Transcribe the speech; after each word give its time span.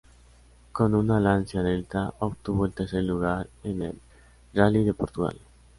Con 0.71 0.95
un 0.95 1.23
Lancia 1.23 1.61
Delta, 1.61 2.11
obtuvo 2.21 2.65
el 2.65 2.73
tercer 2.73 3.03
lugar 3.03 3.47
en 3.63 3.83
el 3.83 4.01
rally 4.51 4.83
de 4.83 4.95
Portugal. 4.95 5.37